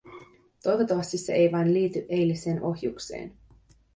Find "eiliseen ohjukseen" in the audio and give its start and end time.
2.09-3.37